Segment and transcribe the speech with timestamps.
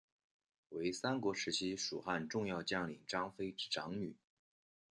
[0.69, 4.17] 为三国时期蜀汉重要将领张飞之长女。